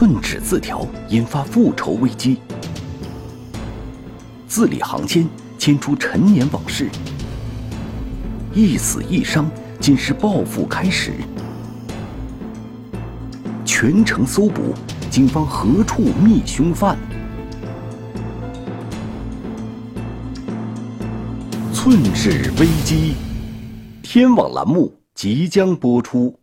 [0.00, 2.38] 寸纸字条引发复仇危机，
[4.48, 5.28] 字里行间
[5.58, 6.88] 牵出陈年往事，
[8.54, 9.46] 一死一伤，
[9.78, 11.12] 竟是报复开始。
[13.66, 14.72] 全城搜捕，
[15.10, 16.96] 警方何处觅凶犯？
[21.74, 23.16] 寸纸危机，
[24.02, 26.39] 天网栏目即将播出。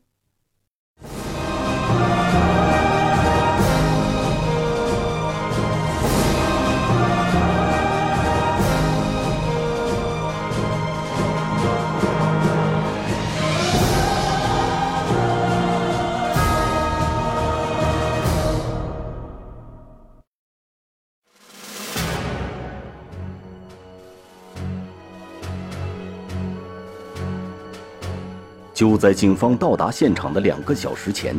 [28.78, 31.36] 就在警方到达现场的两个小时前，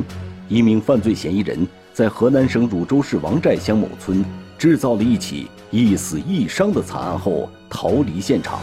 [0.49, 4.25] 一名犯罪嫌疑人在河南省汝州市王寨乡某村
[4.59, 8.59] 制造了一起一死一伤的惨案后逃离现场。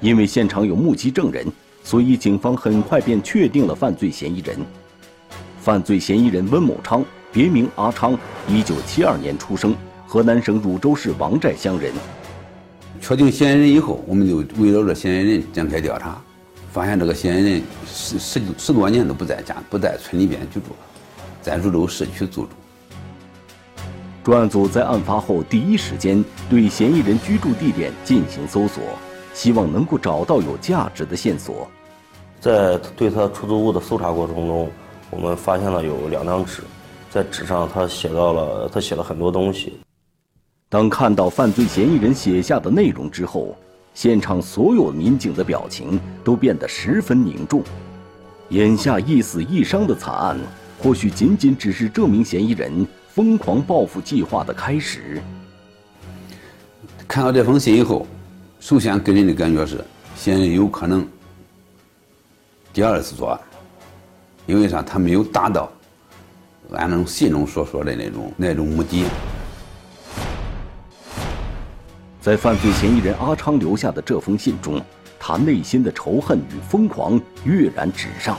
[0.00, 1.46] 因为现场有目击证人，
[1.84, 4.56] 所以警方很快便确定了犯罪嫌疑人。
[5.60, 11.92] 犯罪嫌疑人温某昌，别名阿昌，一九七二年出生，河南省汝州市王寨乡人。
[13.02, 16.18] 确定嫌疑人以后，我们就围绕着嫌疑人展开调查。
[16.72, 20.66] 发现这个嫌疑人十十十多年都不在家，不在村里边居住，
[21.42, 22.50] 在汝州市区租住。
[24.22, 28.84] 专案组在案发后第一时间对嫌疑人居住地点进行搜索，
[29.34, 31.68] 希望能够找到有价值的线索。
[32.40, 34.70] 在对他出租屋的搜查过程中，
[35.10, 36.62] 我们发现了有两张纸，
[37.10, 39.80] 在纸上他写到了他写了很多东西。
[40.68, 43.56] 当看到犯罪嫌疑人写下的内容之后。
[44.00, 47.62] 现场所有民警的表情都变得十分凝重。
[48.48, 50.40] 眼下一死一伤的惨案，
[50.78, 55.20] 或许仅仅只是这名嫌疑人疯狂报复计划的开始。
[57.06, 58.06] 看到这封信以后，
[58.58, 59.84] 首先给人的感觉是，
[60.16, 61.06] 嫌疑人有可能
[62.72, 63.40] 第二次作案，
[64.46, 64.80] 因为啥？
[64.80, 65.70] 他没有达到
[66.72, 69.04] 俺那信中所说的那种那种目的。
[72.20, 74.78] 在犯罪嫌疑人阿昌留下的这封信中，
[75.18, 78.36] 他内心的仇恨与疯狂跃然纸上，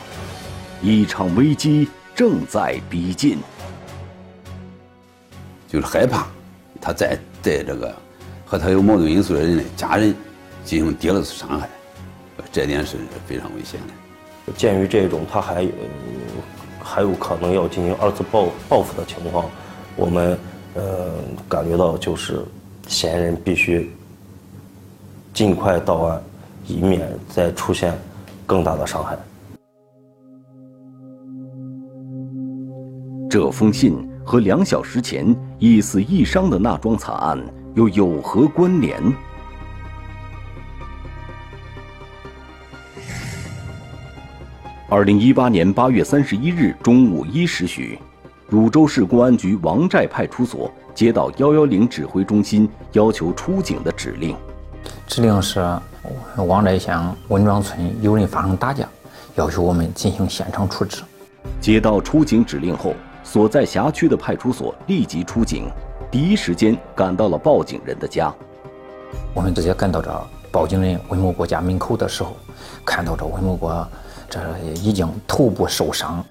[0.83, 3.39] 一场危机正在逼近。
[5.67, 6.27] 就是害怕
[6.79, 7.95] 他再对这个
[8.45, 10.13] 和他有矛盾因素的人的家人
[10.63, 11.67] 进行第二次伤害，
[12.51, 14.53] 这点是非常危险的。
[14.53, 15.67] 鉴于这种他还
[16.79, 19.49] 还有可能要进行二次报报复的情况，
[19.95, 20.37] 我们
[20.75, 21.13] 呃
[21.49, 22.45] 感觉到就是。
[22.91, 23.89] 嫌疑人必须
[25.33, 26.21] 尽快到案，
[26.67, 27.97] 以免再出现
[28.45, 29.17] 更大的伤害。
[33.29, 37.41] 这封信和两小时前一死一伤的那桩惨案
[37.75, 39.01] 又有何关联？
[44.89, 47.97] 二零一八年八月三十一日中午一时许，
[48.51, 50.69] 汝州市公安局王寨派出所。
[50.93, 54.35] 接到幺幺零指挥中心要求出警的指令，
[55.07, 55.65] 指令是
[56.35, 58.85] 王寨乡温庄村有人发生打架，
[59.35, 61.01] 要求我们进行现场处置。
[61.61, 65.71] 接到出警指令后，所在辖区的派出所立即出警，
[66.11, 68.31] 第一时间赶到了报警人的家。
[69.33, 72.35] 我们直接赶到这报警人温某国家门口的时候，
[72.85, 73.87] 看到这温某国
[74.29, 74.41] 这
[74.75, 76.21] 已经头部受伤。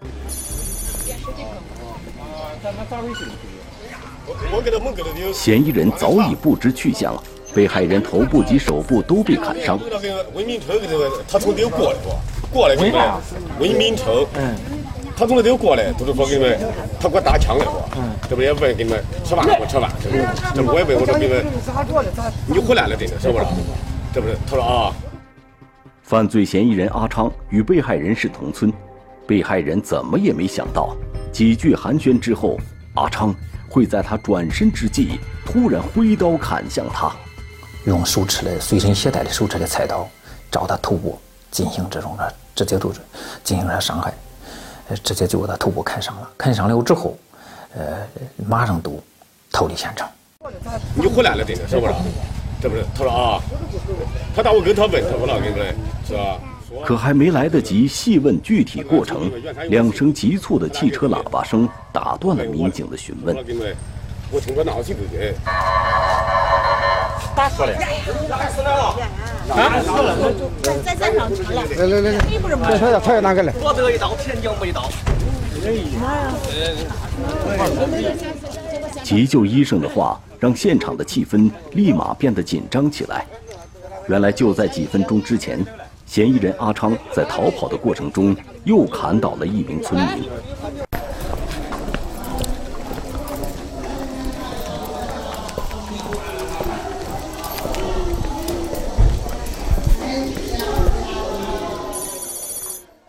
[5.32, 7.20] 嫌疑人早已不知去向，
[7.54, 9.78] 被害人头部及手部都被砍伤。
[10.34, 10.78] 文明车
[11.28, 11.98] 他从这过来
[12.52, 13.00] 过来给你们。
[13.58, 14.54] 温明城，嗯，
[15.16, 16.58] 他从那头过来，都是说们，
[17.00, 17.58] 他给我打枪
[18.28, 19.66] 这不也问给你们吃饭不？
[19.66, 20.16] 吃饭，这不，
[20.54, 21.44] 这我也问我说给你们，
[22.46, 23.44] 你回来了真的，是不是？
[24.14, 24.36] 这不是？
[24.48, 24.94] 他说啊。
[26.02, 28.72] 犯罪嫌疑人阿昌与被害人是同村，
[29.26, 30.96] 被害人怎么也没想到，
[31.30, 32.58] 几句寒暄之后，
[32.94, 33.34] 阿昌。
[33.72, 37.14] 会在他转身之际，突然挥刀砍向他，
[37.84, 40.08] 用手持的随身携带的手持的菜刀，
[40.50, 41.16] 朝他头部
[41.52, 42.98] 进行这种的直接就是
[43.44, 44.12] 进行了伤害，
[44.88, 46.28] 呃，直接就把他头部砍伤了。
[46.36, 47.16] 砍伤了之后，
[47.76, 47.98] 呃，
[48.44, 49.00] 马上都
[49.52, 50.10] 逃离现场。
[50.96, 51.94] 你回来了，这个是不是？
[52.60, 52.84] 这不是？
[52.92, 53.40] 他说啊，
[54.34, 55.72] 他打我跟他问，他说了，跟不对，
[56.08, 56.40] 是吧？
[56.84, 59.30] 可还没来得及细问具体过程，
[59.68, 63.36] 两声急促的汽车喇叭声打断了民警的询问。
[64.32, 65.34] 我听着闹起不去。
[67.34, 67.72] 打死了？
[68.28, 69.80] 打死了啊！
[69.82, 70.16] 死了！
[70.62, 71.62] 咱咱上车了。
[71.76, 72.68] 来来来来，你不是吗？
[72.78, 73.52] 他要他要哪个来？
[73.60, 74.88] 我这一刀，前脚没刀。
[79.02, 83.26] 急救医生的话让现场的气氛立马变得紧张起来。
[84.08, 85.64] 原来就在几分钟之前，
[86.10, 90.28] 嫌疑人阿昌在逃跑的过程中又砍倒了一名村民。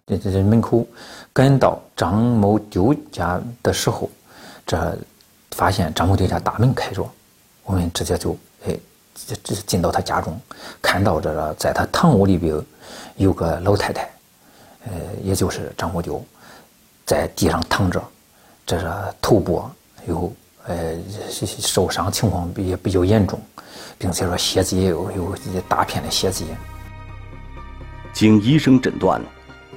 [0.06, 0.86] 这这这门口
[1.34, 4.08] 赶到张某丢家的时候，
[4.68, 4.96] 这
[5.50, 7.04] 发现张某丢家大门开着，
[7.64, 8.38] 我们直接就
[8.68, 8.78] 哎，
[9.26, 10.40] 这这进到他家中，
[10.84, 12.56] 看到这个在他堂屋里边
[13.16, 14.10] 有个老太太，
[14.86, 14.92] 呃，
[15.24, 16.24] 也就是张某丢，
[17.06, 18.04] 在地上躺着，
[18.66, 18.90] 这是
[19.22, 19.64] 头部
[20.08, 20.34] 有
[20.68, 20.96] 呃
[21.60, 23.40] 受伤情况也比较严重，
[23.98, 25.36] 并且说血迹也有有
[25.68, 26.46] 大片的血迹。
[28.14, 29.22] 经医生诊断。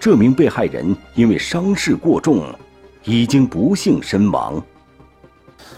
[0.01, 2.53] 这名被害人因为伤势过重，
[3.05, 4.63] 已经不幸身亡。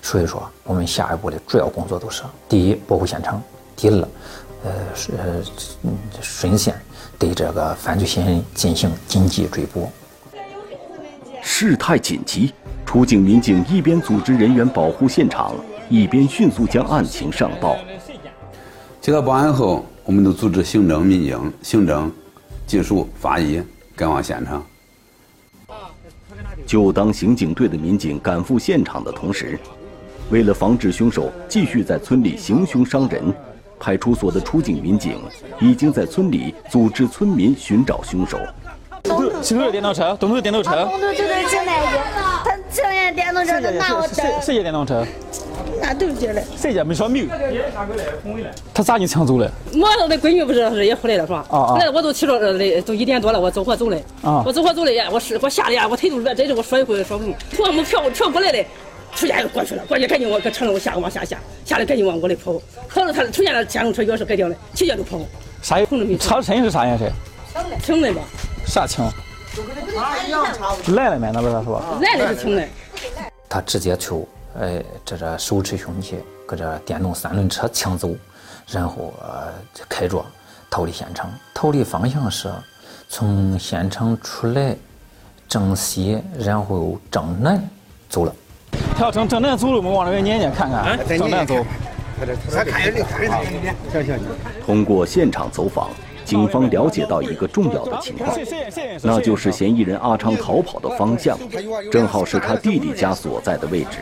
[0.02, 3.40] 所以说，我们下一步的主要工作都是：第一，保护现场；
[3.76, 4.08] 第二，
[4.64, 4.72] 呃，
[5.18, 5.44] 呃，
[6.20, 6.74] 顺线
[7.18, 9.90] 对这个犯罪嫌疑人进行紧急追捕。
[11.42, 12.52] 事态紧急，
[12.84, 15.54] 出警民警一边组织人员保护现场，
[15.88, 17.76] 一边迅速将案情上报。
[19.00, 22.10] 接到报案后，我们都组织刑侦民警、刑侦、
[22.66, 23.62] 技术、法医。
[23.96, 24.62] 赶往现场。
[26.66, 29.58] 就当刑警队的民警赶赴现场的同时，
[30.28, 33.32] 为了防止凶手继续在村里行凶伤人，
[33.78, 35.18] 派出所的出警民警
[35.60, 38.38] 已经在村里组织村民寻找凶手。
[39.42, 40.16] 是不是电动车？
[40.18, 40.70] 动不是电动车？
[40.84, 41.98] 动不就是进来一个，
[42.44, 45.06] 他电动车我谁谁家电动车？
[45.80, 46.42] 那都接了。
[46.56, 47.26] 谁家没说没有？
[48.74, 49.48] 他咋你抢走了？
[49.74, 51.46] 我的闺女不是也回来了是吧？
[51.50, 51.78] 啊啊！
[51.78, 53.96] 来我都骑着的，都一点多了，我走火走的。
[54.22, 54.42] 啊！
[54.44, 54.82] 我走火走
[55.12, 57.34] 我是我吓得呀，我腿都软，真是我说一回说不动。
[57.52, 58.64] 从我们飘飘过来的，
[59.16, 62.60] 出现又过去了，过去赶紧往搁车上下往下下，下来赶紧往屋里跑。
[62.88, 65.18] 跑了他出现了电动车钥匙盖掉了，直接就跑。
[65.62, 66.16] 啥颜色？
[66.18, 67.10] 车身是啥颜色？
[67.82, 68.20] 青的吧？
[68.66, 69.04] 啥青？
[70.94, 71.98] 来了没那不是是吧？
[72.02, 72.62] 蓝的是青的。
[73.48, 74.28] 他直接就。
[74.58, 76.16] 哎，这这手持凶器，
[76.46, 78.14] 搁这电动三轮车抢走，
[78.66, 79.52] 然后呃
[79.86, 80.24] 开着
[80.70, 81.30] 逃离现场。
[81.52, 82.50] 逃离方向是
[83.06, 84.74] 从现场出来
[85.46, 87.62] 正西，然后正南
[88.08, 88.34] 走了。
[88.96, 90.98] 他要正正南走路，我们往那边撵撵看看。
[91.06, 91.54] 正南走。
[94.64, 95.88] 通过现场走访。
[96.24, 98.36] 警方了解到一个重要的情况，
[99.00, 101.38] 那就是嫌疑人阿昌逃跑的方向，
[101.92, 103.98] 正好是他弟弟家所在的位置。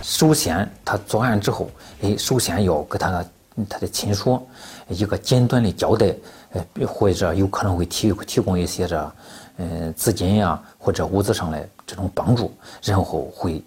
[0.00, 1.68] 首先，他作案之后，
[2.00, 3.22] 哎，首先要给他
[3.68, 4.40] 他的亲属
[4.88, 6.14] 一个简短的交代，
[6.54, 9.12] 呃，或者有可能会提提供一些这，
[9.58, 12.52] 嗯，资金呀，或者物资上的这种帮助，
[12.84, 13.60] 然后会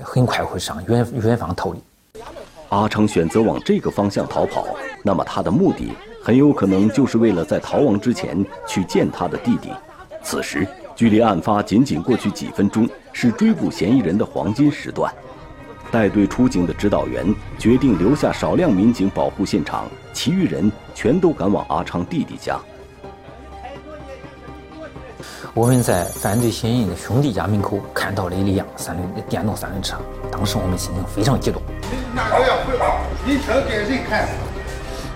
[0.00, 1.80] 很快会上远远方逃离。
[2.68, 4.64] 阿昌选择往这个方向逃跑，
[5.02, 5.90] 那么他的目的
[6.22, 9.70] 很有可能就是为了在逃亡之前去见他的弟弟。
[10.22, 10.64] 此时
[10.94, 15.12] 距离案发仅仅过去几分钟，是追捕嫌疑人的黄金时段。
[15.90, 17.26] 带队出警的指导员
[17.58, 22.56] 决定留下少量民警保护现场，其余人全都赶往阿昌弟弟家。
[25.54, 29.96] 我们在犯罪嫌疑人的兄弟家门口看到了一辆三轮电动三轮车，
[30.30, 31.60] 当时我们心情非常激动。
[32.14, 32.98] 哪个要汇报？
[33.24, 34.28] 你车给人看？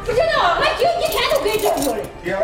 [0.04, 2.00] 不知道，俺就一天都给这票的。
[2.22, 2.36] 爹，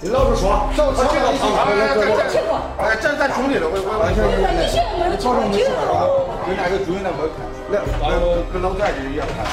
[0.00, 2.36] 你老实说，找车这个厂子，这这
[2.82, 4.08] 哎，这咱兄弟的，我我我。
[4.08, 6.06] 你去，我保证没事吧？
[6.46, 7.38] 跟那个主任那块看，
[7.70, 8.10] 来，
[8.52, 9.46] 跟老段就一样看。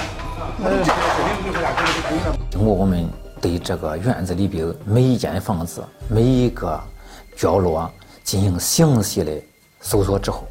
[2.49, 3.07] 经过我们
[3.41, 6.79] 对这个院子里边每一间房子、每一个
[7.35, 7.91] 角落
[8.23, 9.31] 进行详细的
[9.81, 10.47] 搜索之后，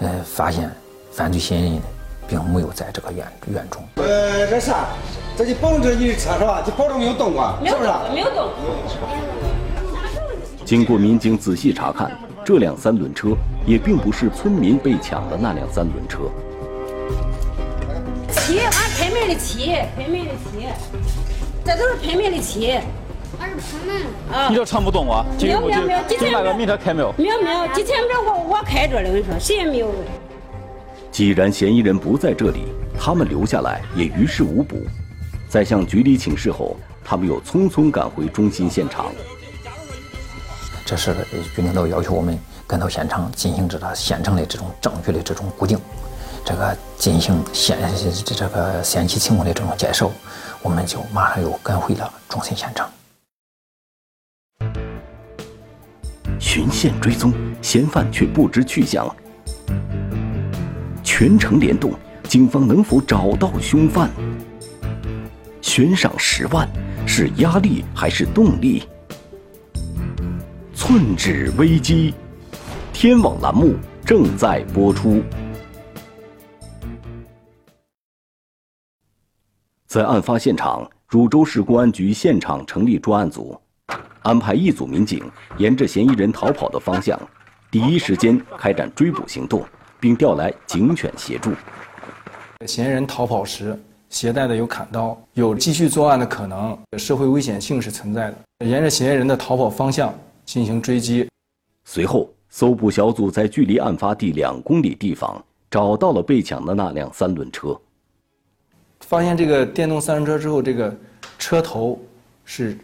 [0.00, 0.70] 呃，发现
[1.12, 1.82] 犯罪嫌疑人。
[2.30, 3.82] 并没有在这个院院中。
[3.96, 4.86] 呃，这啥？
[5.36, 6.62] 这就保证这你的车是吧？
[6.64, 7.90] 就保证没有动过，是不是？
[8.14, 8.48] 没有动。
[10.64, 13.30] 经过民警仔细查看，这辆三轮车
[13.66, 16.20] 也并不是村民被抢的那辆三轮车。
[18.30, 20.68] 漆，俺拍卖的漆，拍卖的漆，
[21.64, 22.78] 这都是拍卖的漆。
[23.40, 24.48] 俺是拍卖啊。
[24.48, 25.24] 你这唱不动啊？
[25.40, 27.12] 没有没有没有，今天那个名车开没有？
[27.16, 29.92] 没有没有，今天这我我开着了，我跟你说，谁也没有。
[31.10, 32.66] 既然嫌疑人不在这里，
[32.98, 34.86] 他们留下来也于事无补。
[35.48, 39.06] 在向局里请示后，他们又匆匆赶回中心现场。
[40.84, 41.12] 这是
[41.54, 45.78] 局领导要求我们赶到现场进行这个现场的这种证据的这种固定，
[46.44, 47.78] 这个进行现
[48.24, 50.10] 这这个现期情况的这种介绍，
[50.62, 52.88] 我们就马上又赶回了中心现场。
[56.40, 59.14] 循线追踪，嫌犯却不知去向。
[61.04, 61.92] 全程联动，
[62.24, 64.10] 警方能否找到凶犯？
[65.60, 66.66] 悬赏十万，
[67.06, 68.84] 是压力还是动力？
[70.74, 72.14] 寸止危机，
[72.90, 75.22] 天网栏目正在播出。
[79.86, 83.60] 在案发现场，汝州市公安局现场成立专案组，
[84.22, 85.22] 安排一组民警
[85.58, 87.18] 沿着嫌疑人逃跑的方向，
[87.70, 89.64] 第一时间开展追捕行动，
[89.98, 91.52] 并调来警犬协助。
[92.66, 98.66] 嫌疑人逃跑时携带的有砍刀，有继续作案的可能，社会危险性是存在的。
[98.66, 100.14] 沿着嫌疑人的逃跑方向。
[100.46, 101.28] 进行追击，
[101.84, 107.80] 随后搜捕小组在距离案发地两公里地方找到了被抢的那辆三轮车。
[108.98, 110.92] 发现这个电动三轮车之后，这个
[111.38, 111.96] 车头
[112.44, 112.76] 是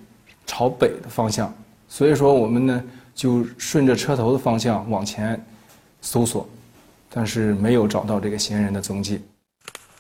[0.47, 1.53] 朝北的方向，
[1.89, 2.85] 所以说我们呢
[3.15, 5.45] 就顺着车头的方向往前
[6.01, 6.49] 搜索，
[7.11, 9.21] 但是没有找到这个嫌疑人的踪迹。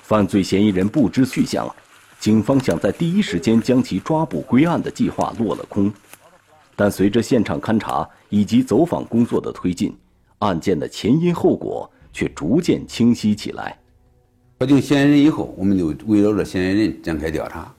[0.02, 1.68] 犯罪嫌疑人不知去向，
[2.20, 5.92] 警方想在第一时间将其抓捕归案的计划落了空。
[6.76, 9.96] 但随着现场勘查以及走访工作的推进，
[10.38, 13.76] 案件的前因后果却逐渐清晰起来。
[14.60, 17.74] 确定嫌疑人以后，我们就围绕着嫌疑人展开调查，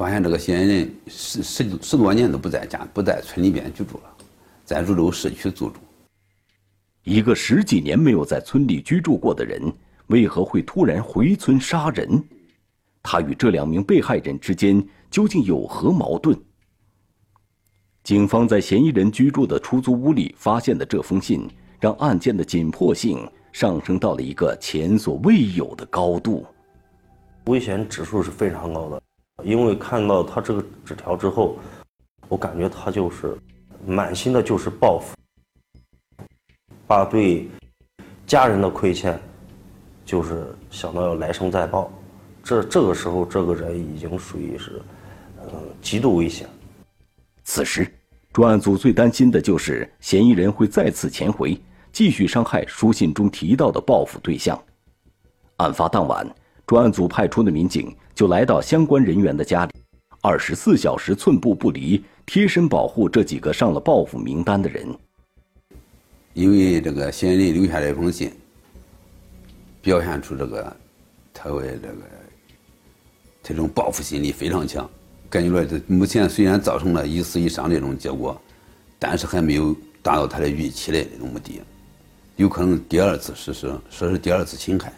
[0.00, 4.16] 发现这个嫌疑人十十十多年都不在家，不在村里边居住了，
[4.64, 5.78] 在汝州市区租住。
[7.02, 9.60] 一个十几年没有在村里居住过的人，
[10.06, 12.24] 为何会突然回村杀人？
[13.02, 16.34] 他与这两名被害人之间究竟有何矛盾？
[18.02, 21.46] 警方在嫌疑人居住的出租屋里发现的这封信，
[21.78, 26.46] 让案件的紧迫性上升到了一个前所未有的高度。
[27.48, 29.02] 危险指数是非常高的，
[29.44, 31.58] 因为看到他这个纸条之后，
[32.28, 33.36] 我感觉他就是
[33.86, 35.16] 满心的就是报复，
[36.86, 37.48] 把对
[38.26, 39.18] 家人的亏欠，
[40.04, 41.92] 就是想到要来生再报。
[42.42, 44.80] 这这个时候，这个人已经属于是，
[45.36, 45.50] 呃，
[45.82, 46.48] 极度危险。
[47.44, 47.86] 此时，
[48.32, 51.60] 专案组最担心的就是嫌疑人会再次潜回，
[51.92, 54.60] 继续伤害书信中提到的报复对象。
[55.56, 56.26] 案发当晚，
[56.70, 59.72] 专案组派出的民警就来到相关人员的家里，
[60.20, 64.86] 二十四小时寸步不离，贴身保护这几个上了报复名单的人。
[66.32, 68.30] 因为这个嫌疑人留下了一封信，
[69.82, 70.76] 表现出这个
[71.34, 71.96] 他为这个
[73.42, 74.88] 这种报复心理非常强。
[75.28, 78.40] 感觉来，这目前虽然造成了一死一伤这种结果，
[78.96, 81.60] 但是还没有达到他的预期的这种目的，
[82.36, 84.92] 有可能第二次实施，说是第二次侵害。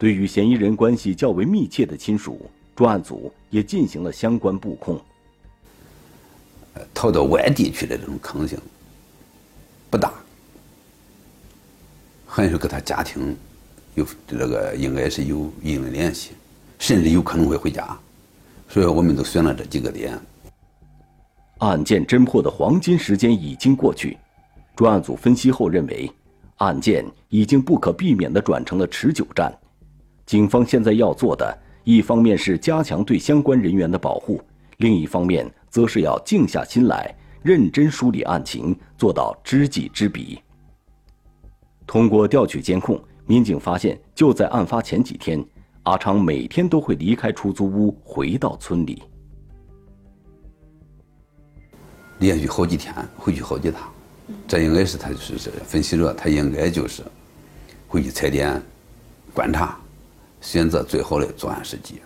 [0.00, 4.98] 对于嫌疑人关系较为密切的亲属，专案组也进行了相关布控。
[6.94, 8.58] 逃到外地去的这种可能性
[9.90, 10.10] 不大，
[12.26, 13.36] 还是跟他家庭
[13.94, 16.30] 有这个应该是有一定的联系，
[16.78, 17.94] 甚至有可能会回家。
[18.70, 20.18] 所以我们都选了这几个点。
[21.58, 24.16] 案件侦破的黄金时间已经过去，
[24.74, 26.10] 专案组分析后认为，
[26.56, 29.54] 案件已经不可避免地转成了持久战。
[30.30, 34.40] 警方现在要做的，一方面是加强对相关人员的保护，
[34.76, 40.40] 另一方面则是要静下心来，认真梳理案情，做到知己知彼。
[41.84, 45.44] 通过调取监控，民警发现，就在案发前几天。
[45.82, 49.02] 阿昌每天都会离开出租屋，回到村里，
[52.20, 53.92] 连续好几天回去好几趟。
[54.46, 57.02] 这应该是他就是分析着，他应该就是
[57.88, 58.62] 回去踩点
[59.34, 59.76] 观察，
[60.40, 62.00] 选择最好的作案时机。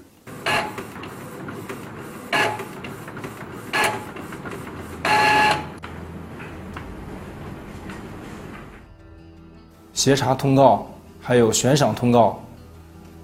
[9.93, 10.87] 协查通告，
[11.21, 12.41] 还有悬赏通告。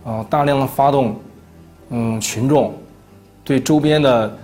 [0.03, 1.21] 啊，大量的发动，
[1.91, 2.75] 嗯，群众
[3.45, 4.35] 对周边的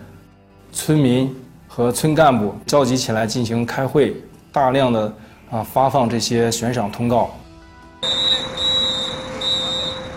[0.70, 1.34] 村民
[1.66, 4.14] 和村干部召集起来进行开会，
[4.52, 5.10] 大量的
[5.50, 7.30] 啊发放这些悬赏通告。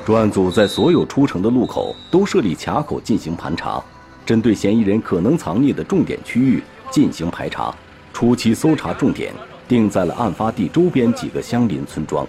[0.10, 3.80] 专案组在所有出城的路口都设立卡口进行盘查，
[4.26, 7.72] 针对嫌疑人可能藏匿的重点区域进行排查。
[8.12, 9.32] 初期搜查重点
[9.68, 12.26] 定在了案发地周边几个相邻村庄，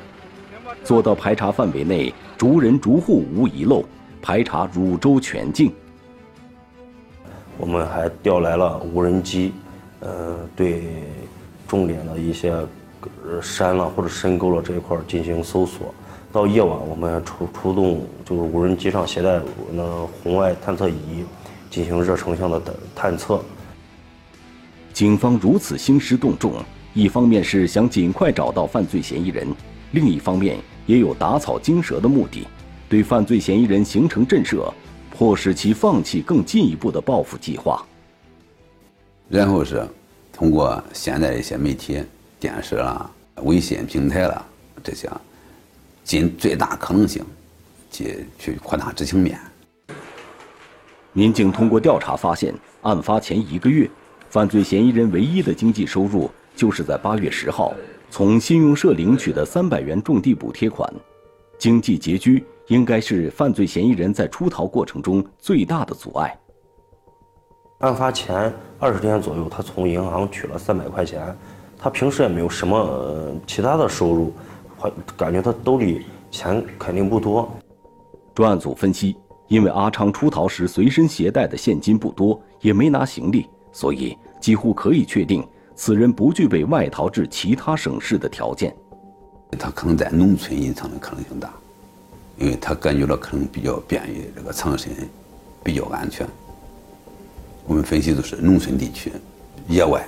[0.84, 2.12] 做到排查范围内。
[2.36, 3.82] 逐人逐户无遗漏，
[4.20, 5.72] 排查汝州全境。
[7.56, 9.54] 我们还调来了无人机，
[10.00, 10.84] 呃，对
[11.66, 12.54] 重点的一些
[13.40, 15.94] 山了或者深沟了这一块进行搜索。
[16.32, 19.40] 到夜晚，我们出出动就是无人机上携带
[19.72, 21.24] 那红外探测仪，
[21.68, 22.62] 进行热成像的
[22.94, 23.42] 探测。
[24.92, 26.54] 警方如此兴师动众，
[26.94, 29.48] 一方面是想尽快找到犯罪嫌疑人，
[29.90, 30.56] 另一方面
[30.86, 32.46] 也有打草惊蛇的目的，
[32.88, 34.72] 对犯罪嫌疑人形成震慑，
[35.10, 37.84] 迫使其放弃更进一步的报复计划。
[39.28, 39.84] 然后是
[40.32, 42.02] 通过现在一些媒体、
[42.38, 43.10] 电视啦、
[43.42, 44.44] 微信平台啦
[44.82, 45.08] 这些，
[46.04, 47.24] 尽最大可能性
[47.90, 49.38] 去去扩大执行面。
[51.12, 53.90] 民警通过调查发现，案发前一个月。
[54.28, 57.74] 犯罪嫌疑人唯一的经济收入，就是在八月十号
[58.10, 60.88] 从信用社领取的三百元种地补贴款。
[61.58, 66.38] 经济拮据，应该是犯罪嫌疑人在出逃过程中最大的阻碍。
[67.80, 71.36] 案发前二十天左右，他从银行取了三百块钱，
[71.76, 74.32] 他平时也没有什么其他的收入，
[75.16, 77.50] 感觉他兜里钱肯定不多。
[78.34, 79.16] 专案组分析，
[79.48, 83.46] 因为阿昌出逃时随身携带的现金不多，也没拿行李。
[83.72, 85.46] 所以，几乎可以确定，
[85.76, 88.74] 此人不具备外逃至其他省市的条件。
[89.58, 91.52] 他可能在农村隐藏的可能性大，
[92.38, 94.92] 因为他感觉到可能比较便于这个藏身，
[95.62, 96.26] 比较安全。
[97.66, 99.12] 我们分析都是农村地区、
[99.68, 100.04] 野外。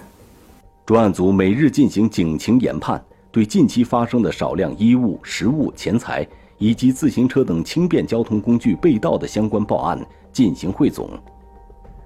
[0.87, 3.01] 专案组每日进行警情研判，
[3.33, 6.25] 对近期发生的少量衣物、食物、钱财
[6.59, 9.99] 以及自行车等轻便交通工具被盗的相关报案
[10.31, 11.09] 进行汇总。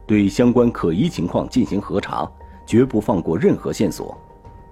[0.06, 2.30] 对相关可疑情况进行核查，
[2.64, 4.16] 绝不放过任何线索。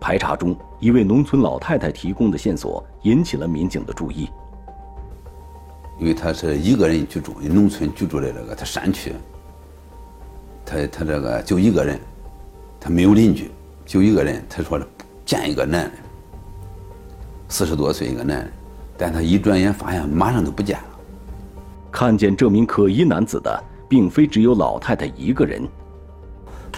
[0.01, 4.29] 排查中，一位农村老太太提供的线索引起了民警的注意。
[5.99, 9.13] 因为他是一个人居住，农村居住的这个他山区，
[10.65, 11.99] 他他这个就一个人，
[12.79, 13.51] 他没有邻居，
[13.85, 14.45] 就一个人。
[14.49, 14.81] 他说
[15.25, 15.93] 见一个男的，
[17.55, 18.53] 四十多岁一个男人，
[18.99, 20.85] 但他一转眼发现马上就不见了。
[21.89, 23.63] 看见这名可疑男子的。
[23.87, 25.63] 并非只有老太太一个人，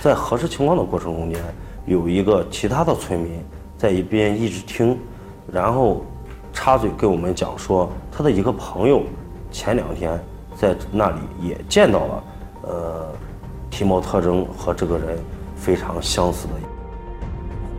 [0.02, 1.40] 在核实情况的过程中间，
[1.86, 3.40] 有一个其他的村民
[3.78, 4.98] 在一边一直听，
[5.50, 6.04] 然后
[6.52, 9.04] 插嘴跟我们讲说，他的一个朋友
[9.50, 10.20] 前两天
[10.56, 12.24] 在那里也见到了，
[12.62, 13.06] 呃，
[13.70, 15.16] 体貌特征和这个人
[15.54, 16.52] 非常相似的。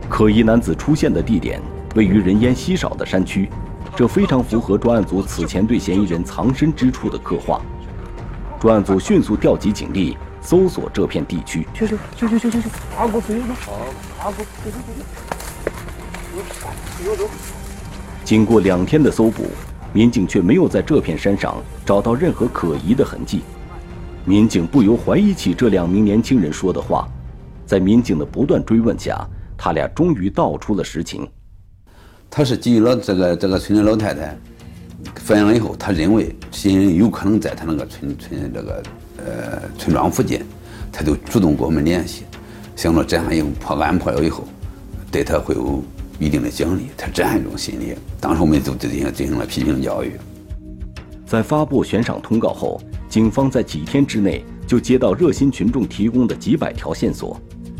[0.08, 1.60] 可疑男子出现的地点
[1.98, 3.50] 位于人烟稀少的山区，
[3.96, 7.60] 这非常符合专案组此前对嫌疑人藏身之处的刻画。
[8.60, 11.66] 专案组迅速调集警力，搜索这片地区。
[11.74, 12.68] 去去去去去去去！
[12.96, 13.72] 阿哥，随便走。
[14.20, 14.80] 阿哥，随便
[17.16, 17.28] 走。
[18.24, 19.46] 经过两天的搜捕，
[19.92, 23.40] 民警却没有在这片山上找到任何可疑的痕迹。
[24.24, 27.08] 民警不由怀疑起这两名年轻人说的话。
[27.66, 31.28] 在民警的不断追问下，他俩终于道出了实情。
[32.30, 34.36] 他是基于了这个这个村的老太太。
[35.14, 38.82] 反映了以后，他认为嫌疑人有可能在他那个村村这个
[39.18, 40.40] 呃村庄附近，
[40.90, 42.24] 他就主动跟我们联系，
[42.74, 44.44] 想着这样以后破案破了以后，
[45.10, 45.82] 对他会有
[46.18, 47.94] 一定的奖励，他这样一种心理。
[48.20, 50.12] 当时我们就进行进行了批评教育。
[51.26, 57.38] 在发布悬赏通告后，警方在几天之内就接到热心群众提供的几百条线索，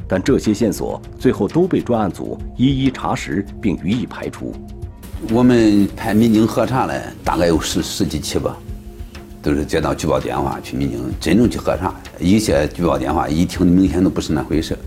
[0.08, 4.54] 但这些线索最后都被专案组一一查实并予以排除。
[5.30, 8.56] 我们派民警核查了，大概有十十几起吧，
[9.42, 11.94] 都是接到举报电话去民警真正去核查。
[12.18, 14.78] 一些举报电话一听明显都不是那回事，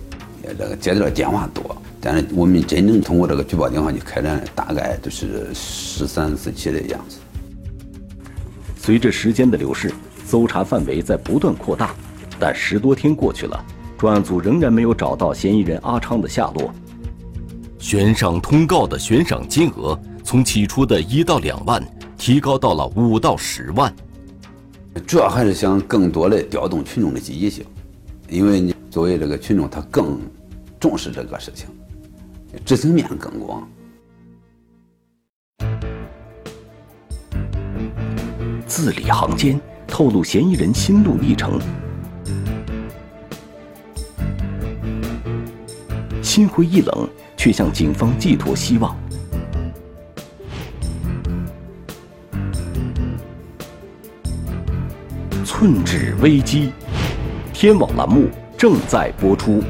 [0.41, 7.17] 这个接到电话多，但是我们真正通过这个举报电话去开展，大概就是十三四起的样子。
[8.77, 9.93] 随着时间的流逝，
[10.25, 11.93] 搜查范围在不断扩大，
[12.39, 13.65] 但十多天过去了，
[14.01, 16.73] 专案组仍然没有找到嫌疑人阿昌的下落。
[17.77, 19.95] 悬赏通告的悬赏金额。
[20.23, 21.83] 从起初的一到两万，
[22.17, 23.93] 提高到了五到十万。
[25.05, 27.63] 主要还是想更多的调动群众的积极性，
[28.27, 30.19] 因为你作为这个群众，他更
[30.79, 31.67] 重视这个事情，
[32.65, 33.69] 知情面更广。
[38.65, 41.59] 字里行间透露嫌疑人心路历程，
[46.33, 48.97] 心灰意冷，却向警方寄托希望。
[55.43, 56.71] 寸止危机，
[57.51, 59.61] 天网栏目正在播出。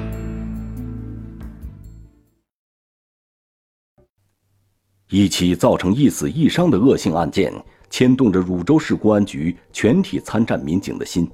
[5.09, 7.51] 一起造成一死一伤的恶性案件，
[7.89, 11.27] 牵动着汝州市公安局全体参战民警的心。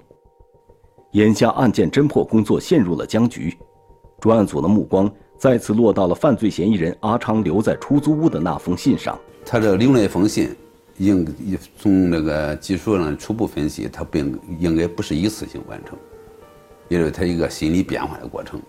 [1.12, 3.54] 眼下案件侦破工作陷入了僵局，
[4.20, 9.18] 专案组的目光再次落到了犯罪嫌疑人阿昌留在出租屋的那封信上。
[9.46, 10.56] 他这留了一封信。
[11.00, 11.24] 应
[11.78, 15.96] 从那个技术上初步分析，他不应应该不是一次性完成，
[16.88, 18.60] 因为他一个心理变化的过程。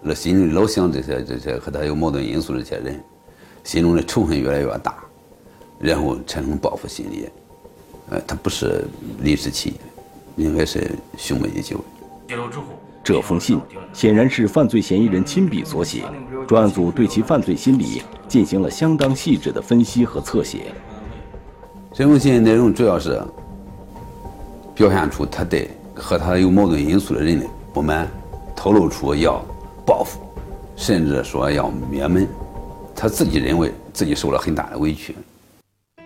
[0.00, 3.02] 那心里老想这些这些和他有矛盾因素的这些人，
[3.64, 5.02] 心中的仇恨越来越大，
[5.80, 7.28] 然后产生报复心理。
[8.10, 8.84] 呃，他不是
[9.18, 9.70] 临时起
[10.36, 11.84] 意，应该是蓄谋已久。
[12.28, 12.66] 揭露之后，
[13.04, 13.60] 这封信
[13.92, 16.04] 显然是犯罪嫌疑人亲笔所写，
[16.46, 20.72] 专案组对其犯罪心理进行了相当细致的分析和侧写。
[21.92, 23.22] 这封信内容主要是
[24.74, 28.08] 表现出他对和他有矛盾因素的人的不满，
[28.54, 29.44] 透露出要。
[29.84, 30.20] 报复，
[30.76, 32.24] 甚至说要灭门，
[32.94, 35.16] 他自己认为自己受了很大的委屈。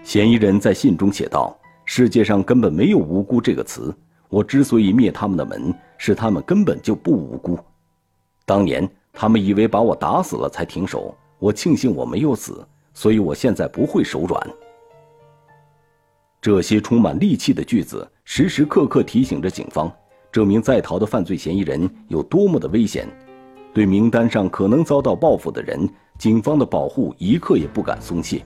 [0.02, 1.54] 嫌疑人在信中写道
[1.84, 3.94] ：“世界上根本没有无辜这个词，
[4.28, 7.58] 我之所以灭他们的门，是他们根本就不无辜。
[8.44, 14.50] 当年他们以为把我打死了才停手，我庆幸我没有死，所以我现在不会手软。”
[16.40, 19.90] 这些充满戾气的句子，时时刻刻提醒着警方，
[20.30, 23.08] 这名在逃的犯罪嫌疑人有多么的危险。
[23.74, 28.44] 对名单上可能遭到报复的人，警方的保护一刻也不敢松懈。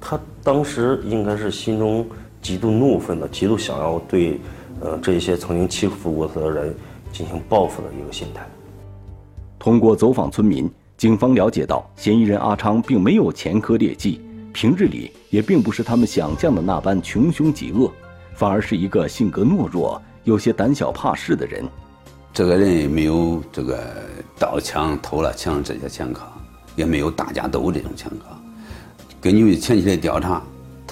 [0.00, 2.06] 他当时应该是心中
[2.42, 4.40] 极度怒愤的，极度想要对，
[4.80, 6.74] 呃，这些曾经欺负过他的人
[7.12, 8.46] 进行报复的一个心态。
[9.58, 14.20] 通过走访村民，警方了解到，嫌疑人阿昌并没有前科劣迹，
[14.52, 17.92] 平日里也并不是他们想象的那般穷凶极恶，
[18.34, 21.64] 反而是一个性格懦弱、有些胆小怕事的人。
[22.32, 23.78] 这个人没有这个
[24.38, 26.22] 盗枪、偷了枪这些前科，
[26.76, 28.24] 也没有打架斗殴这种前科。
[29.20, 30.42] 根据前期的调查，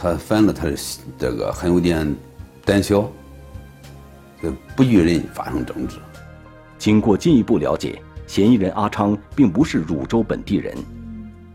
[0.00, 0.68] 他反正他
[1.18, 2.14] 这个很有点
[2.64, 3.10] 胆小，
[4.76, 5.96] 不与人发生争执。
[6.78, 10.78] 经过进一步了解，嫌疑人阿昌并不是汝州本地人。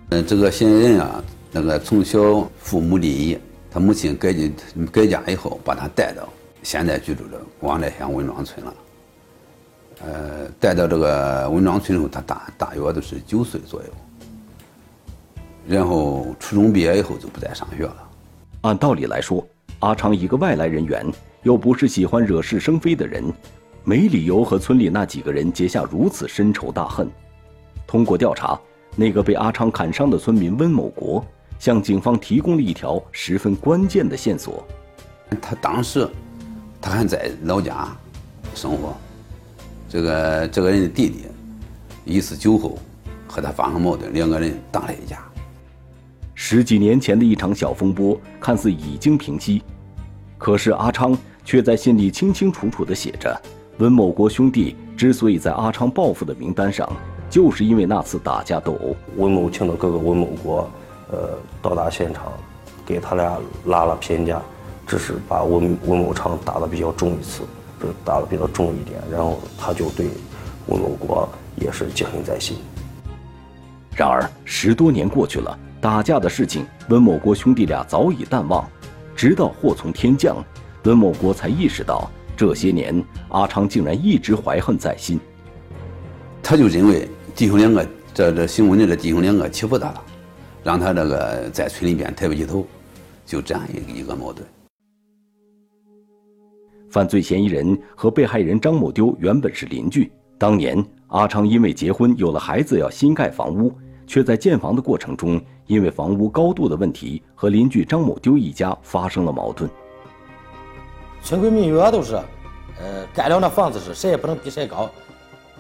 [0.10, 2.20] 嗯，这个嫌疑人啊，那个从小
[2.60, 3.38] 父母离异，
[3.72, 4.54] 他母亲改进
[4.92, 6.28] 改嫁以后，把他带到
[6.64, 8.74] 现在居住的王寨乡文庄村了。
[10.06, 13.90] 呃，带到这个文庄村后，他大大约都是九岁左右。
[15.66, 18.10] 然后初中毕业以后就不再上学了。
[18.64, 19.46] 按道理来说，
[19.80, 21.06] 阿昌一个外来人员，
[21.44, 23.22] 又不是喜欢惹是生非的人，
[23.84, 27.10] 没理由和村里那几个人结下如此深仇大恨。
[27.86, 28.58] 通过调查，
[28.96, 31.26] 那个被阿昌砍伤的村民温某国，
[31.60, 34.66] 向警方提供了一条十分关键的线索。
[35.42, 36.08] 他当时，
[36.80, 37.94] 他还在老家
[38.56, 38.94] 生活。
[39.90, 41.26] 这个这个人的弟弟，
[42.06, 42.80] 一次酒后
[43.28, 45.22] 和他发生矛盾，两个人打了一架。
[46.46, 49.64] 十几年前的一场小风波看似已经平息，
[50.38, 53.42] 可是阿昌却在信里清清楚楚地写着：
[53.78, 56.86] 温某国兄弟之所以在阿昌报复的名单上，
[57.30, 58.94] 就是因为那次打架斗殴。
[59.16, 60.70] 温某庆的哥哥温某国，
[61.14, 61.30] 呃，
[61.62, 62.34] 到达现场，
[62.86, 64.42] 给他俩拉了偏架，
[64.86, 67.44] 只是把温温某昌打得比较重一次。
[68.04, 70.08] 打的比较重一点，然后他就对
[70.68, 72.58] 温某国也是记恨在心。
[73.96, 78.66] 然而十多年过去了，打架的事情温某国兄弟俩早已淡忘。
[79.14, 80.42] 直到祸从天降，
[80.86, 85.20] 温某国才意识到，这些年阿昌竟然一直怀恨在心。
[86.42, 90.02] 他就认为弟兄两个这这行为的这弟兄两个欺负他了，
[90.64, 92.66] 让他这个在村里边抬不起头，
[93.26, 94.48] 就这样一个一个矛盾。
[96.90, 100.10] 犯罪嫌疑人和被害人张某丢原本是邻居。
[100.38, 103.74] 当年阿昌因为结婚有了孩子要新盖房屋，
[104.08, 109.70] 却在建房的过程中因为房屋高度的问题和邻居张某丢一家发生了矛盾。
[111.22, 112.16] 村规民约都是，
[112.80, 114.90] 呃，盖了那房子是谁也不能比谁高，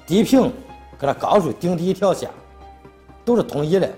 [0.05, 0.41] 地平
[0.97, 2.29] 跟那高处顶底一条线，
[3.23, 3.89] 都是统一的。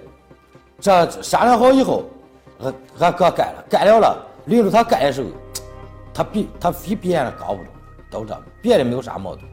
[0.80, 2.04] 这商量好以后，
[2.62, 5.30] 俺俺哥盖了，盖了了，临着他盖的时候。
[6.13, 7.70] 他比他比别人高不着，
[8.10, 9.46] 都这，别的没有啥矛盾。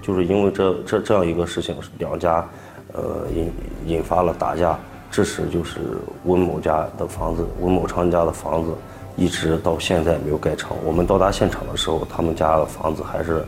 [0.00, 2.48] 就是因为这这这样一个事情，两家，
[2.92, 3.52] 呃，引
[3.86, 4.78] 引发了打架，
[5.10, 5.80] 致使就是
[6.24, 8.72] 温某家的房子，温某昌家的房子，
[9.16, 10.76] 一直到现在没有盖成。
[10.84, 13.44] 我们到达现场的时候，他们家的房子还是，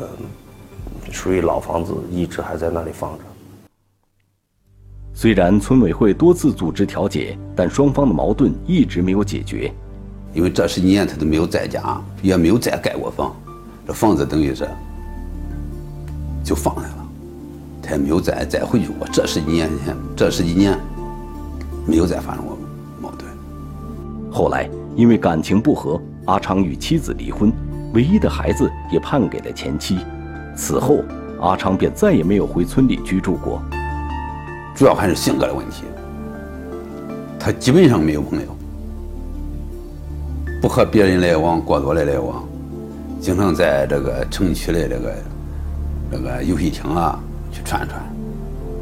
[0.00, 0.08] 呃，
[1.12, 3.24] 属于老房子，一直还在那里放着。
[5.12, 9.72] 虽然村委会多次组织调解，但双方的矛盾一直没有解决。
[10.32, 13.36] 因为这十几年他都没有在家，也没有再盖过房，
[13.86, 14.68] 这房子等于是
[16.42, 17.06] 就放下了，
[17.80, 19.06] 他也没有再再回去过。
[19.12, 20.76] 这十几年前，这十几年
[21.86, 22.56] 没有再发生过
[23.00, 23.30] 矛盾。
[24.30, 27.52] 后来因为感情不和，阿昌与妻子离婚，
[27.92, 29.98] 唯一的孩子也判给了前妻。
[30.56, 30.98] 此后，
[31.40, 33.60] 阿昌便再也没有回村里居住过。
[34.74, 35.84] 主要还是性格的问题，
[37.38, 38.46] 他基本上没有朋友。
[40.60, 42.42] 不和别人来往，过多的来往，
[43.20, 45.14] 经常在这个城区的这个
[46.10, 47.20] 这个游戏厅啊，
[47.52, 48.00] 去串串，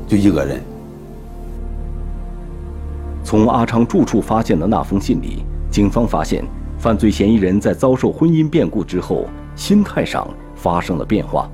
[0.07, 0.62] 就一个人。
[3.33, 6.45] 从阿昌住处发现的那封信里，警方发现
[6.79, 11.51] 犯罪嫌疑人在遭受婚姻变故之后，心态上发生了变化。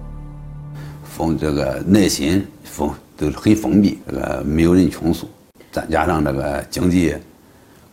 [1.05, 5.29] 封这个内心封都是很封闭，这个没有人倾诉，
[5.71, 7.15] 再加上这个经济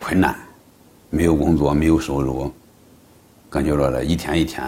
[0.00, 0.34] 困难，
[1.08, 2.50] 没有工作，没有收入，
[3.48, 4.64] 感觉到了一天一天，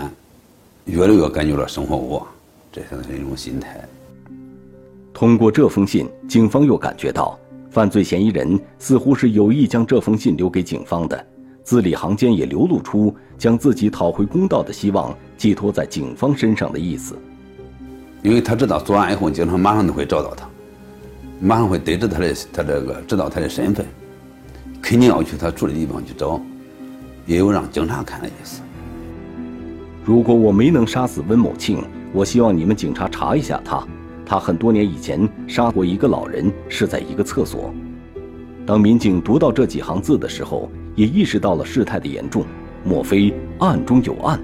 [0.84, 2.26] 越来越感觉到生活无望，
[2.70, 3.80] 这是一种心态。
[5.12, 7.36] 通过这封信，警方又感觉到
[7.78, 11.26] 犯罪嫌疑人似乎是有意将这封信留给警方的，
[11.62, 17.16] 字里行间也流露出将自己讨回公道的希望寄托在警方身上的意思。
[18.24, 20.44] 因为他知道作案以后，警察马上都会找到他，
[21.40, 23.86] 马上会得知他的他这个知道他的身份，
[24.82, 26.40] 肯定要去他住的地方去找，
[27.26, 28.60] 也有让警察看的意思。
[30.04, 31.80] 如果我没能杀死温某庆，
[32.12, 33.86] 我希望你们警察查一下他，
[34.28, 37.72] 他很多年以前杀过一个老人，是在一个厕所。
[38.66, 42.44] 当民警读到这几行字的时候，也意识到了事态的严重，
[42.84, 44.38] 莫非案中有案？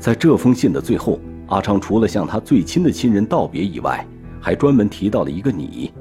[0.00, 1.20] 在这封信的最后。
[1.48, 4.04] 阿昌除了向他最亲的亲人道别以外，
[4.40, 5.92] 还专门提到了一个你，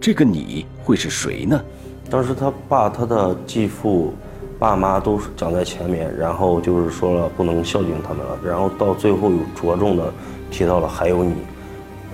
[0.00, 1.62] 这个你会是谁呢？
[2.10, 4.12] 当时他爸、他的继父、
[4.58, 10.12] 爸妈都讲在前面，然后就是说了不能孝敬他们了，然后到最后又着重的
[10.50, 11.34] 提到了还有你，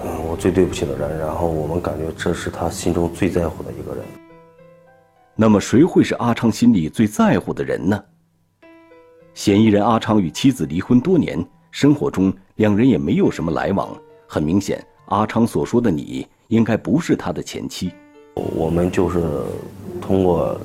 [0.04, 1.18] 嗯，我最对不起的人。
[1.18, 4.04] 然后我们感觉这是他心中最在乎的一个人。
[5.34, 8.02] 那么谁会是阿昌心里最在乎的人呢？
[9.34, 12.32] 嫌疑人阿昌与妻子离婚多年，生活中。
[12.56, 13.88] 两人也没有什么来往，
[14.26, 17.90] 很明显，阿昌所说的你应该不是他的前妻。
[18.34, 19.20] 我们就是
[20.00, 20.60] 通过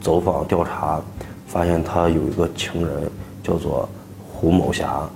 [0.00, 1.00] 走访调查，
[1.46, 3.88] 发现他有一个情人叫做
[4.28, 5.08] 胡某霞，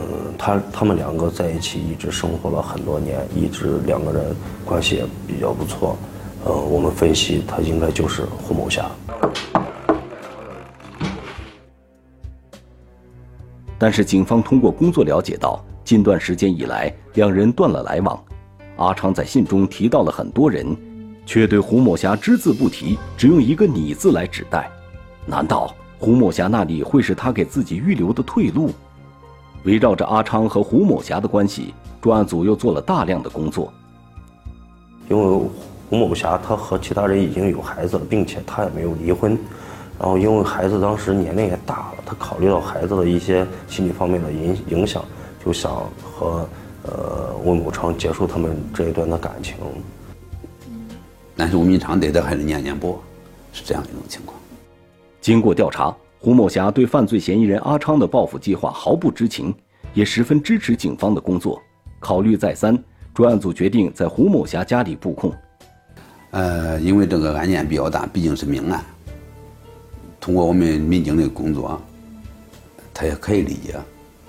[0.00, 5.98] 嗯，他他们两个在一起一直生活了很多年，一直两个人关系也比较不错，
[6.44, 8.88] 呃，我们分析他应该就是胡某霞。
[13.76, 18.22] 但是警方通过工作了解到，近段时间以来两人断了来往。
[18.76, 20.76] 阿昌在信中提到了很多人，
[21.26, 24.70] 却对胡某霞只字不提，只用一个“你”字来指代。
[25.26, 28.70] 难道胡某霞那里会是他给自己预留的退路？
[29.68, 33.70] 围绕着阿昌和胡某霞的关系，专案组又做了大量的工作。
[35.10, 35.46] 因为
[35.90, 39.38] 胡某霞她和其他人已经有孩子了，并且她也没有离婚。
[39.98, 45.04] 然后，因为孩子当时年龄也大了，她考虑到孩子的一些心理方面的影影响，
[45.44, 46.48] 就想和
[46.84, 49.54] 呃温某昌结束他们这一段的感情。
[51.36, 53.00] 但是吴明昌对他还是念念不忘，
[53.52, 54.34] 是这样一种情况。
[55.20, 59.54] 经过调查，胡某霞对犯罪嫌疑人阿昌的报复计划毫不知情，
[59.94, 61.62] 也十分支持警方的工作。
[62.00, 62.76] 考虑再三，
[63.14, 65.32] 专案组决定在胡某霞家里布控。
[66.32, 68.84] 呃，因为这个案件比较大，毕竟是命案。
[70.20, 71.80] 通过我们民警的工作，
[72.92, 73.76] 他也可以理解，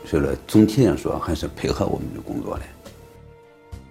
[0.06, 2.62] 所以说总体上说还是配合我们的工作的。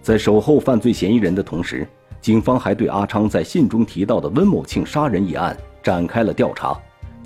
[0.03, 1.87] 在守候犯罪嫌疑人的同时，
[2.21, 6.79] 警方还对阿昌在信中提到的温某庆杀人一案展开了调查，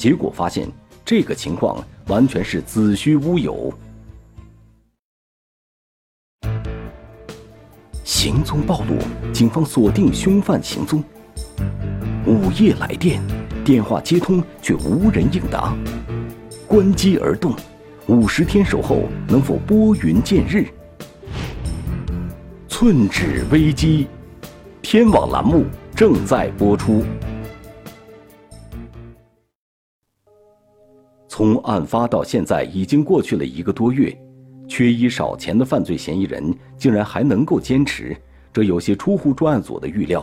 [0.02, 0.68] 结果发现
[1.04, 3.72] 这个情况完全是子虚乌有。
[8.02, 8.98] 行踪暴露，
[9.32, 11.04] 警方锁定凶犯行踪。
[12.26, 13.22] 午夜来电。
[13.64, 15.72] 电话接通，却无人应答。
[16.66, 17.54] 关机而动，
[18.08, 20.66] 五十天守候能否拨云见日？
[22.66, 24.08] 寸指危机，
[24.82, 27.04] 天网栏目正在播出。
[31.34, 34.14] 从案发到现在已经过去了一个多月，
[34.68, 38.14] 缺衣少钱的犯罪嫌疑人竟然还能够坚持，
[38.52, 40.22] 这有些出乎专案组的预料。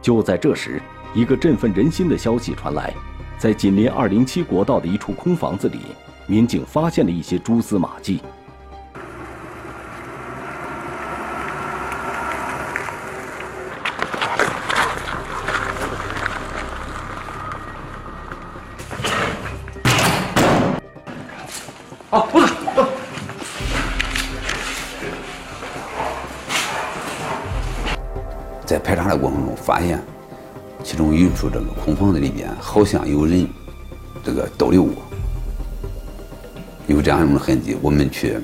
[0.00, 0.80] 就在这时。
[1.14, 2.94] 一个振奋人心的消息传来，
[3.38, 5.78] 在紧邻二零七国道的一处空房子里，
[6.26, 8.20] 民警发现了一些蛛丝马迹。
[31.40, 33.46] 其中有一处这个空房子里边，好像有人
[34.24, 34.94] 这个逗留过，
[36.88, 37.76] 有这样一种痕迹。
[37.80, 38.36] 我们去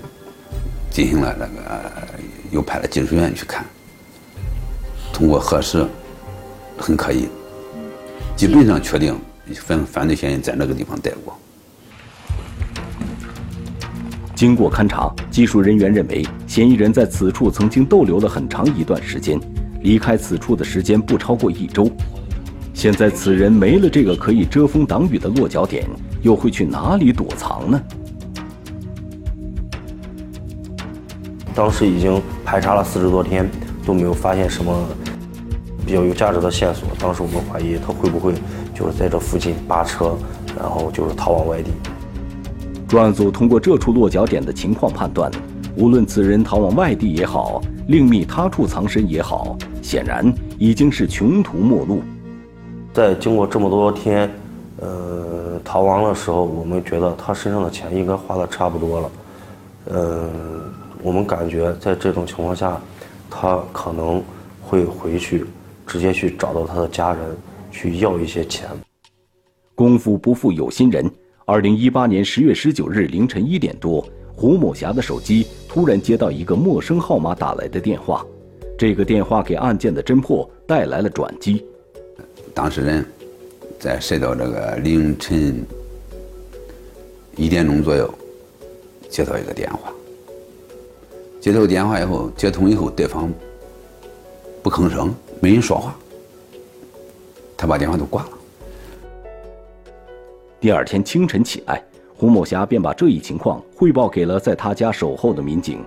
[0.93, 1.93] 进行了那个，
[2.53, 3.65] 又派了技术员去看，
[5.13, 5.85] 通过核实，
[6.79, 7.29] 很可疑，
[8.37, 9.19] 基本上确定
[9.57, 11.37] 犯犯罪嫌疑人在那个地方待过。
[14.37, 19.37] 经过勘查，技术人员认为嫌疑人在此处曾经逗留了很长一段时间，
[19.81, 21.91] 离开此处的时间不超过一周。
[22.75, 25.89] 现在此人没了这个可以遮风挡雨的落脚点，
[26.21, 27.81] 又会去哪里躲藏呢？
[31.55, 33.49] 当时已经排查了四十多天，
[33.87, 34.87] 都没有发现什么
[35.87, 36.89] 比较有价值的线索。
[36.99, 38.35] 当时我们怀疑他会不会
[38.75, 40.19] 就是在这附近扒车，
[40.59, 41.71] 然后就是逃往外地。
[42.89, 45.31] 专案组通过这处落脚点的情况判断，
[45.77, 52.03] 无论此人逃往外地也好，另觅他处藏身也好，显然已经是穷途末路。
[52.95, 54.33] 在经过这么多天，
[54.81, 59.11] 呃，逃亡的时候，我们觉得他身上的钱应该花的差不多了，
[59.87, 60.31] 呃。
[61.03, 62.81] 我们感觉在这种情况下，
[63.29, 64.23] 他可能
[64.63, 65.45] 会回去，
[65.87, 67.37] 直接去找到他的家人，
[67.71, 68.67] 去要一些钱。
[69.75, 71.11] 功夫不负有心人，
[71.45, 74.03] 二零一八年十月十九日凌晨一点多，
[74.35, 78.25] 胡某霞的手机突然接到一个陌生号码打来的电话，
[78.79, 81.67] 这个电话给案件的侦破带来了转机。
[82.55, 83.05] 当事人，
[83.81, 85.67] 在睡到这个凌晨
[87.35, 88.09] 一点钟左右，
[89.11, 89.93] 接到一个电话。
[91.41, 93.29] 接到电话以后，接通以后，对方
[94.63, 95.97] 不吭声，没人说话，
[97.57, 98.31] 他把电话都挂了。
[100.61, 101.83] 第二天清晨起来，
[102.17, 105.85] 胡某霞便把这一情况汇报给了在他家守候的民警。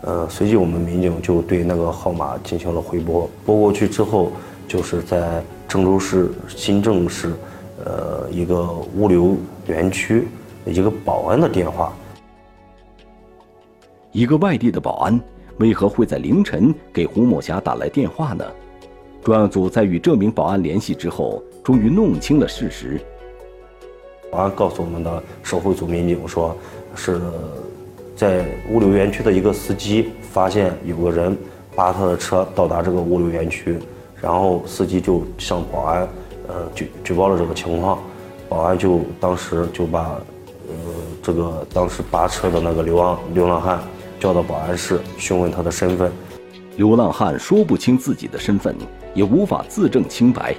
[0.00, 4.32] 呃，随即我们民警就对那个号码进行了回拨，拨过去之后，
[4.66, 7.34] 就是在郑州市新郑市，
[7.84, 10.26] 呃，一个物流园区
[10.64, 11.92] 一个保安的电话。
[14.10, 15.20] 一个外地的保安
[15.58, 18.44] 为何会在凌晨给胡某霞打来电话呢？
[19.22, 22.98] 专案组在与这名保安联系之后，终于弄清了事实。
[24.30, 26.56] 保安告诉我们的守候组民警说，
[26.94, 27.20] 是
[28.16, 31.36] 在物流园区的一个司机发现有个人
[31.76, 33.78] 扒他的车到达这个物流园区，
[34.20, 36.08] 然后司机就向保安
[36.48, 37.98] 呃举举报了这个情况，
[38.48, 40.20] 保安就当时就把
[40.68, 40.74] 呃
[41.22, 43.80] 这个当时扒车的那个流浪流浪汉。
[44.20, 46.10] 叫到保安室询问他的身份，
[46.76, 48.74] 流浪汉说不清自己的身份，
[49.14, 50.52] 也无法自证清白，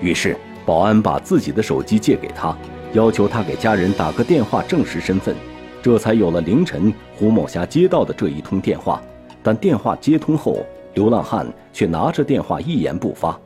[0.00, 2.56] 于是保安把自己的手机借给他，
[2.92, 5.34] 要求他给家人打个电话证实身份，
[5.82, 9.02] 这才有了凌晨胡某霞接到的这一通电话。
[9.42, 13.38] 但电话接通后，流浪汉却拿着电话一言不发。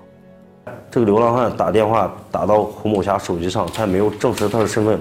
[0.91, 5.01] 这个流浪汉打电话打到胡某霞手机上，他没有证实他的身份。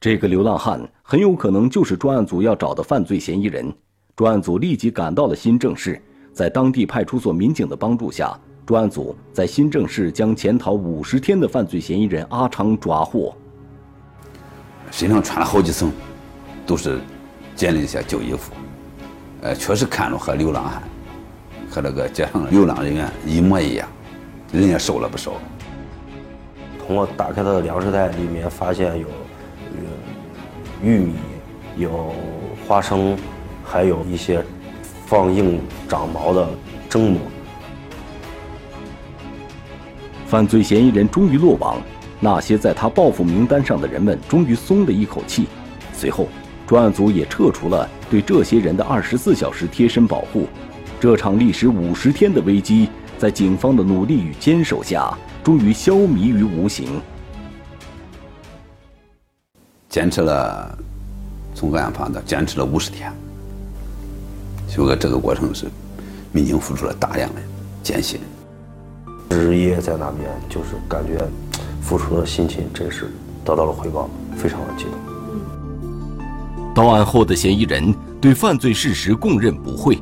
[0.00, 3.72] 这个流浪汉很有可能就是专案组要找的犯罪嫌疑人。
[4.14, 6.00] 专案组立即赶到了新郑市，
[6.32, 13.34] 在当地派出所民警的帮助下，专案组在新郑市将潜逃五十天的犯罪嫌疑人阿昌抓获。
[14.90, 15.90] 身上穿了好几层，
[16.66, 17.00] 都是
[17.56, 18.52] 捡了一些旧衣服，
[19.40, 20.82] 呃，确实看着和流浪汉
[21.72, 23.88] 和那个街上的流浪人员一模一样，
[24.52, 25.32] 人家瘦了不少。
[26.86, 29.06] 通过打开他的粮食袋，里面发现有。
[30.84, 31.14] 玉米，
[31.76, 32.12] 有
[32.66, 33.16] 花生，
[33.64, 34.44] 还有一些
[35.06, 36.46] 放硬长毛的
[36.90, 37.20] 蒸馍。
[40.26, 41.80] 犯罪嫌疑人终于落网，
[42.18, 45.46] 那些在他报复名单上的人们终于松了一口气。
[45.94, 46.26] 随后，
[46.66, 50.48] 专案组也撤除了对这些人的二十四小时贴身保护。
[51.02, 52.88] 这场历时五十天的危机，
[53.18, 55.12] 在警方的努力与坚守下，
[55.42, 57.02] 终于消弭于无形。
[59.88, 60.78] 坚持了
[61.56, 63.12] 从案发到坚持了五十天，
[64.68, 65.66] 就个这个过程是
[66.30, 67.40] 民警付出了大量的
[67.82, 68.20] 艰辛，
[69.30, 71.18] 日夜在那边，就是感觉
[71.80, 73.10] 付出的辛勤真是
[73.44, 76.72] 得到了回报，非常的激动。
[76.72, 79.98] 到案后的嫌疑人对犯罪事实供认不讳，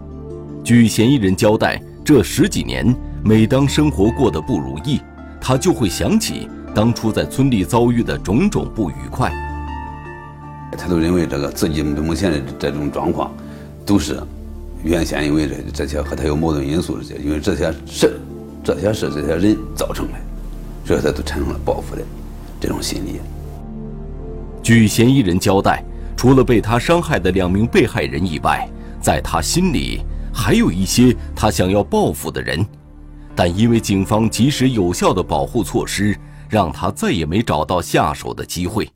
[0.62, 2.94] 据嫌疑人交代，这十几年
[3.24, 5.00] 每当生活过得不如意，
[5.40, 9.32] 他就会想起当初在村里遭遇的种种不愉快。
[10.78, 13.32] 他都认为这个自己目前的这种状况，
[13.84, 14.22] 都是
[14.84, 18.20] 原先因为这这些和他有矛盾因素这些，因为这些事、
[18.62, 20.12] 这些事、这些人造成的，
[20.84, 22.02] 所以他都产生了报复的
[22.60, 23.20] 这种心理。
[24.62, 25.82] 据嫌疑人交代，
[26.16, 28.68] 除了被他伤害的两名被害人以外，
[29.00, 30.02] 在他心里
[30.32, 32.64] 还有一些他想要报复的人，
[33.34, 36.16] 但因为警方及时有效的保护措施，
[36.48, 38.88] 让他再也没找到下手的机会。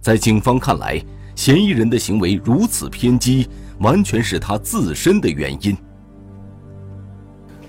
[0.00, 1.00] 在警方看来，
[1.34, 5.76] 嫌疑人的行为如此偏激，完全是他自身的原因。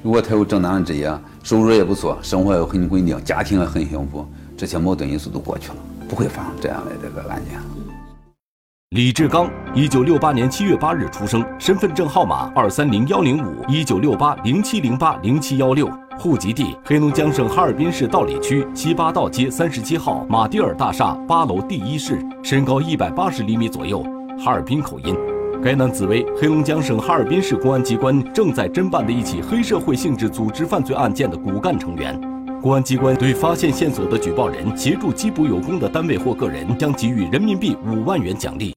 [0.02, 5.76] 如果他有正当的职业，收入也不错，生活也很稳定，家庭也很幸福，这些矛盾因素都过去了，
[6.10, 7.83] 不会发生这样的这个案件。
[8.94, 24.06] 李志刚，一九六八年七月八日出生，身份证号码二三零幺零五一九六八零七零八零七幺六，户籍地黑龙江省哈尔滨市道里区西八道街三十七号马迭尔大厦八楼第一室，身高一百八十厘米左右，
[24.38, 25.18] 哈尔滨口音。
[25.64, 32.16] 该男子为黑龙江省哈尔滨市公安机关正在侦办的一起黑社会性质组织犯罪案件的骨干成员。
[32.62, 38.72] 公安机关对发现线索的举报人协助缉捕有功的单位或个人，将给予人民币五万元奖励。